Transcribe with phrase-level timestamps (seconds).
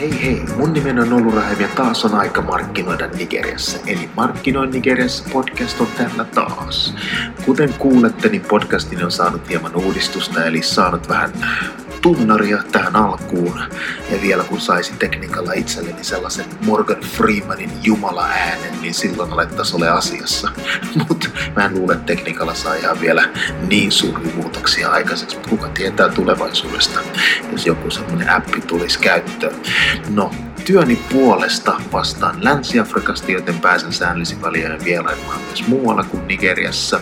[0.00, 3.78] Hei hei, mun nimeni on Ollu ja taas on aika markkinoida Nigeriassa.
[3.86, 6.94] Eli Markkinoin Nigeriassa podcast on täällä taas.
[7.44, 11.32] Kuten kuulette, niin podcastini on saanut hieman uudistusta, eli saanut vähän
[12.00, 13.60] tunnaria tähän alkuun.
[14.10, 19.88] Ja vielä kun saisin tekniikalla itselleni sellaisen Morgan Freemanin jumala äänen, niin silloin alettaisiin ole
[19.88, 20.50] asiassa.
[21.08, 23.28] Mutta mä en luule, että tekniikalla saa ihan vielä
[23.68, 27.00] niin suuria muutoksia aikaiseksi, mutta kuka tietää tulevaisuudesta,
[27.52, 29.56] jos joku semmoinen appi tulisi käyttöön.
[30.08, 30.30] No,
[30.64, 37.00] työni puolesta vastaan Länsi-Afrikasta, joten pääsen säännöllisin väliin vierailemaan myös muualla kuin Nigeriassa.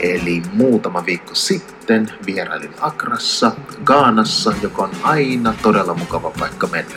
[0.00, 3.52] Eli muutama viikko sitten vierailin Akrassa,
[3.84, 6.94] Gaanassa, joka on aina todella mukava paikka mennä.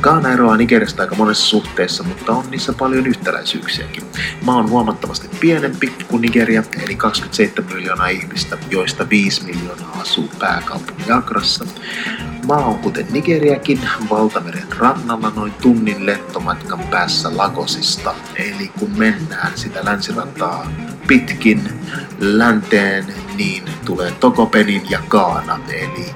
[0.00, 4.04] Gaana eroaa Nigeriasta aika monessa suhteessa, mutta on niissä paljon yhtäläisyyksiäkin.
[4.42, 11.12] Maa on huomattavasti pienempi kuin Nigeria, eli 27 miljoonaa ihmistä, joista 5 miljoonaa asuu pääkaupunki
[11.12, 11.64] Akrassa.
[12.46, 18.14] Maa on kuten Nigeriakin valtameren rannalla noin tunnin lentomatkan päässä Lagosista.
[18.36, 20.70] Eli kun mennään sitä länsirantaa
[21.06, 21.68] pitkin
[22.20, 25.60] länteen, niin tulee Tokopenin ja Kaana.
[25.68, 26.14] Eli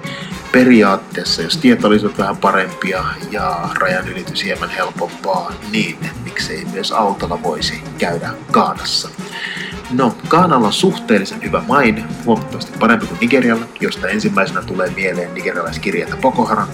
[0.53, 7.43] periaatteessa, jos tiet olisivat vähän parempia ja rajan ylitys hieman helpompaa, niin miksei myös autolla
[7.43, 9.09] voisi käydä Kaanassa.
[9.91, 16.17] No, Kaanalla on suhteellisen hyvä maine, huomattavasti parempi kuin Nigerialla, josta ensimmäisenä tulee mieleen nigerialaiskirjeitä
[16.17, 16.69] Boko Haram.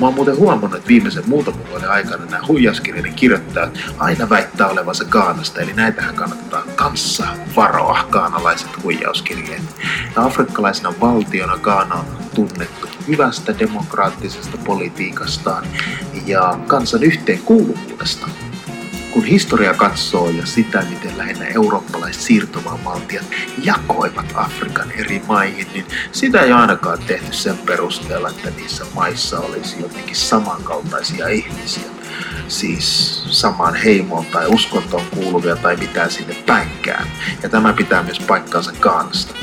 [0.00, 5.04] Mä oon muuten huomannut, että viimeisen muutaman vuoden aikana nämä huijauskirjeiden kirjoittajat aina väittää olevansa
[5.04, 9.62] Kaanasta, eli näitähän kannattaa kanssa varoa kaanalaiset huijauskirjeet.
[10.16, 15.64] Ja afrikkalaisena valtiona Kaana on tunnettu hyvästä demokraattisesta politiikastaan
[16.26, 18.28] ja kansan yhteenkuuluvuudesta
[19.16, 23.24] kun historia katsoo ja sitä, miten lähinnä eurooppalaiset siirtomaavaltiot
[23.62, 29.80] jakoivat Afrikan eri maihin, niin sitä ei ainakaan tehty sen perusteella, että niissä maissa olisi
[29.82, 31.95] jotenkin samankaltaisia ihmisiä.
[32.48, 37.06] Siis samaan heimoon tai uskontoon kuuluvia tai mitään sinne päinkään.
[37.42, 39.34] Ja tämä pitää myös paikkaansa Kaanasta.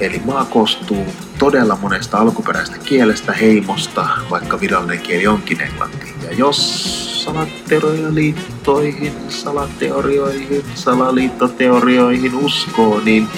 [0.00, 1.06] Eli maa koostuu
[1.38, 6.14] todella monesta alkuperäisestä kielestä, heimosta, vaikka virallinen kieli onkin englanti.
[6.22, 13.28] Ja jos salateorialiittoihin, salateorioihin, salaliittoteorioihin uskoo, niin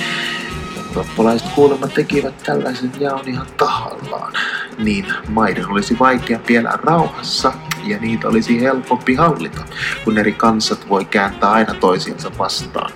[0.94, 4.32] eurooppalaiset kuulemma tekivät tällaisen jaon ihan tahallaan.
[4.78, 7.52] Niin maiden olisi vaikea elää rauhassa
[7.86, 9.64] ja niitä olisi helpompi hallita,
[10.04, 12.92] kun eri kansat voi kääntää aina toisiinsa vastaan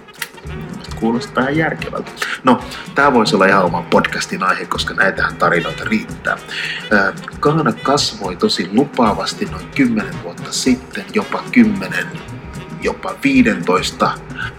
[1.00, 2.10] kuulostaa ihan järkevältä.
[2.44, 2.60] No,
[2.94, 6.36] tämä voisi olla ihan oman podcastin aihe, koska näitähän tarinoita riittää.
[7.40, 12.06] Kaana kasvoi tosi lupaavasti noin 10 vuotta sitten, jopa 10
[12.82, 14.10] jopa 15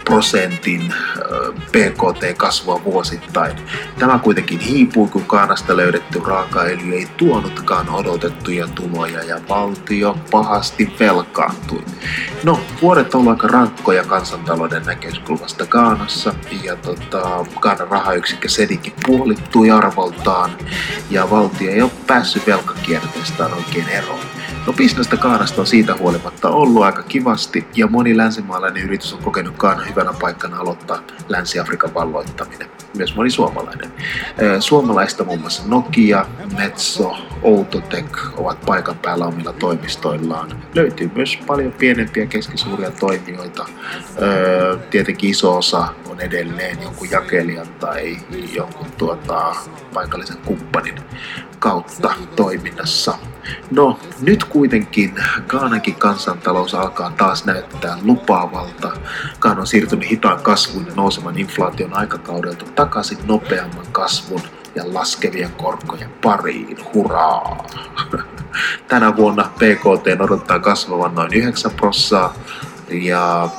[0.06, 0.94] prosentin
[1.72, 3.56] PKT-kasvua vuosittain.
[4.00, 11.84] Tämä kuitenkin hiipui, kun Kaanasta löydetty raakaöljy ei tuonutkaan odotettuja tuloja ja valtio pahasti velkaantui.
[12.44, 20.52] No, vuodet on aika rankkoja kansantalouden näkökulmasta Kaanassa ja tota, Kaanan rahayksikkö Sedikin puolittui arvoltaan
[21.09, 24.38] ja valtio ei ole päässyt velkakierteestään oikein eroon.
[24.68, 29.58] No bisnestä Kaanasta on siitä huolimatta ollut aika kivasti ja moni länsimaalainen yritys on kokenut
[29.58, 32.70] Kaanan hyvänä paikkana aloittaa Länsi-Afrikan valloittaminen.
[32.97, 33.92] Myös moni suomalainen.
[34.59, 36.25] Suomalaista muun muassa Nokia,
[36.58, 40.64] Metso, Outotec ovat paikan päällä omilla toimistoillaan.
[40.76, 43.66] Löytyy myös paljon pienempiä keskisuuria toimijoita.
[44.90, 45.88] Tietenkin iso osa
[46.19, 48.18] on edelleen jonkun jakelijan tai
[48.53, 49.56] jonkun tuota,
[49.94, 50.96] paikallisen kumppanin
[51.59, 53.18] kautta toiminnassa.
[53.72, 55.13] No, nyt kuitenkin
[55.47, 58.91] Gaanakin kansantalous alkaa taas näyttää lupaavalta.
[59.40, 64.41] Kaan on siirtynyt hitaan kasvun ja nousevan inflaation aikakaudelta takaisin nopeamman kasvun
[64.75, 66.78] ja laskevien korkojen pariin.
[66.94, 67.68] Hurraa!
[68.88, 72.34] Tänä vuonna PKT odottaa kasvavan noin 9 prossaa
[72.90, 73.50] ja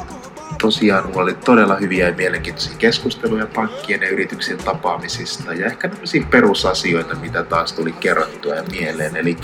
[0.60, 6.26] tosiaan mulla oli todella hyviä ja mielenkiintoisia keskusteluja pankkien ja yrityksien tapaamisista ja ehkä tämmöisiä
[6.31, 9.17] perusasioita, mitä taas tuli kerrottua ja mieleen.
[9.17, 9.37] Eli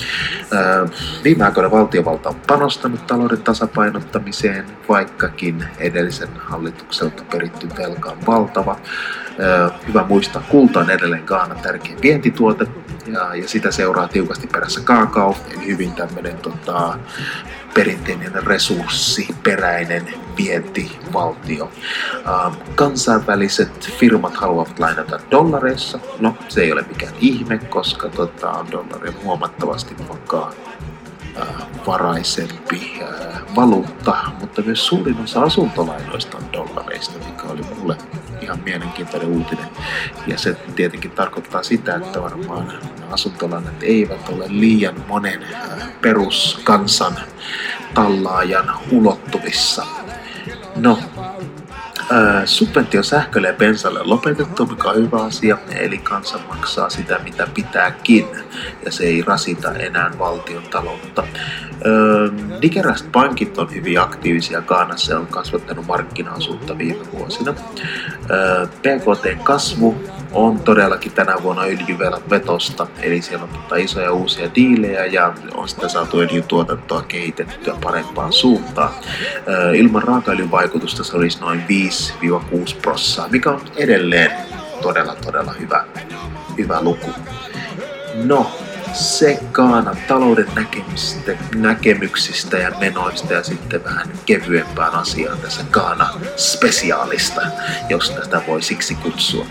[0.52, 0.90] äh,
[1.24, 8.72] viime aikoina valtiovalta on panostanut talouden tasapainottamiseen, vaikkakin edellisen hallitukselta peritty velka on valtava.
[8.72, 12.66] Äh, hyvä muistaa, kulta on edelleen Gaanan tärkein vientituote
[13.06, 16.98] ja, ja sitä seuraa tiukasti perässä kaakao, eli hyvin tämmöinen tota,
[17.74, 21.70] perinteinen resurssiperäinen vientivaltio.
[22.28, 25.98] Ähm, kansainväliset firmat haluavat lainata dollareissa.
[26.20, 30.52] No, se ei ole mikään ihme, koska tota, dollari on huomattavasti vakaa
[31.86, 33.00] varaisempi
[33.56, 37.96] valuutta, mutta myös suurin osa asuntolainoista on dollareista, mikä oli mulle
[38.40, 39.68] ihan mielenkiintoinen uutinen.
[40.26, 42.72] Ja se tietenkin tarkoittaa sitä, että varmaan
[43.10, 45.44] asuntolainat eivät ole liian monen
[46.02, 47.16] peruskansan
[47.94, 49.86] tallaajan ulottuvissa.
[50.76, 50.98] No,
[52.44, 57.46] subventio sähkölle ja bensalle on lopetettu, mikä on hyvä asia, eli kansa maksaa sitä mitä
[57.54, 58.26] pitääkin,
[58.84, 61.24] ja se ei rasita enää valtion taloutta.
[62.62, 64.62] Nigeräiset pankit on hyvin aktiivisia.
[64.62, 67.52] Kaanassa ja on kasvattanut markkinaosuutta viime vuosina.
[68.82, 69.96] PKT kasvu
[70.36, 75.90] on todellakin tänä vuonna öljyvetosta, eli siellä on tota isoja uusia diilejä ja on sitten
[75.90, 78.90] saatu öljytuotantoa kehitettyä parempaan suuntaan.
[79.74, 81.62] Ilman raakaöljyn vaikutusta se olisi noin
[82.22, 84.30] 5-6 prossaa, mikä on edelleen
[84.82, 85.84] todella todella hyvä,
[86.58, 87.10] hyvä luku.
[88.24, 88.50] No,
[88.96, 97.40] se Kaanan talouden näkemistä, näkemyksistä ja menoista ja sitten vähän kevyempään asiaan tässä Kaana spesiaalista,
[97.88, 99.46] jos tästä voi siksi kutsua.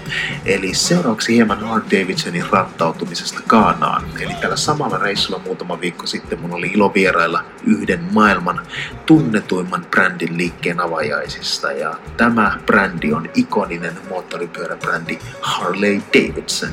[0.45, 4.03] Eli seuraavaksi hieman Art Davidsonin rantautumisesta Kaanaan.
[4.19, 8.61] Eli tällä samalla reissulla muutama viikko sitten mun oli ilo vierailla yhden maailman
[9.05, 11.71] tunnetuimman brändin liikkeen avajaisista.
[11.71, 16.69] Ja tämä brändi on ikoninen moottoripyöräbrändi Harley Davidson.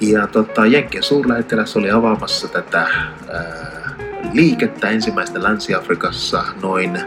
[0.00, 3.90] Ja tota, Jenkkien suurlähettiläs oli avaamassa tätä ää,
[4.32, 7.00] liikettä ensimmäistä Länsi-Afrikassa noin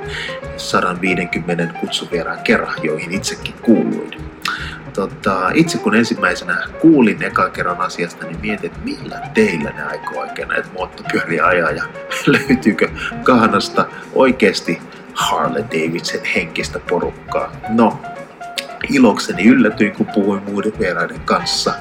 [0.57, 4.11] 150 kutsuvieraan kerran, joihin itsekin kuuluin.
[4.93, 10.21] Tota, itse kun ensimmäisenä kuulin eka kerran asiasta, niin mietin, että millä teillä ne aikoo
[10.21, 11.83] oikein näitä moottopyöriä ajaa ja
[12.27, 12.89] löytyykö
[13.23, 14.81] Kahanasta oikeasti
[15.13, 17.51] Harley Davidson henkistä porukkaa.
[17.69, 17.99] No,
[18.89, 21.73] ilokseni yllätyin, kun puhuin muiden vieraiden kanssa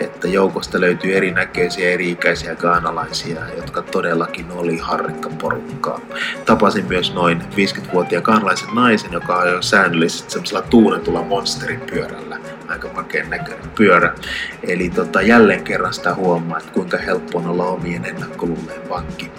[0.00, 6.00] että joukosta löytyy erinäköisiä, eri-ikäisiä kaanalaisia, jotka todellakin oli harrikka porukkaa.
[6.44, 12.38] Tapasin myös noin 50-vuotiaan kaanalaisen naisen, joka ajoi säännöllisesti semmoisella tuunetulla monsterin pyörällä.
[12.68, 14.14] Aika makeen näköinen pyörä.
[14.62, 19.30] Eli tota, jälleen kerran sitä huomaa, että kuinka helppo on olla omien ennakkoluuleen vanki.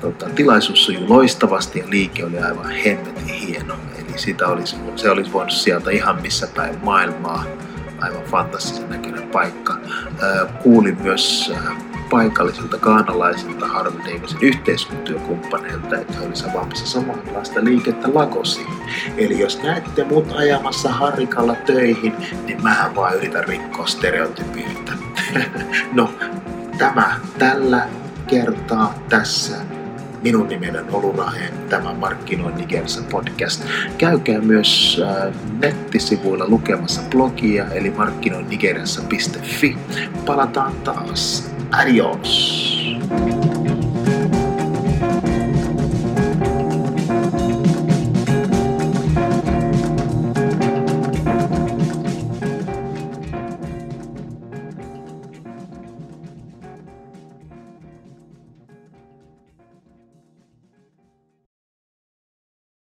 [0.00, 3.74] Tota, tilaisuus sujui loistavasti ja liike oli aivan hemmetin hieno.
[3.98, 7.44] Eli sitä olisi, se olisi voinut sieltä ihan missä päin maailmaa
[8.00, 9.78] aivan fantastisen näköinen paikka.
[10.62, 11.52] Kuulin myös
[12.10, 18.66] paikallisilta kaanalaisilta Harvey Davidsin yhteistyökumppaneilta, että he olisivat avaamassa samanlaista liikettä Lagosiin.
[19.16, 22.14] Eli jos näette mut ajamassa harrikalla töihin,
[22.46, 24.92] niin mä vaan yritän rikkoa stereotypioita.
[25.92, 26.10] no,
[26.78, 27.88] tämä tällä
[28.26, 29.56] kertaa tässä
[30.24, 33.64] Minun nimeni on Olu Raheen, tämä Markkinoin Nigerissä podcast.
[33.98, 39.76] Käykää myös äh, nettisivuilla lukemassa blogia, eli markkinoinnigeriassa.fi.
[40.26, 41.52] Palataan taas.
[41.72, 42.83] Adios!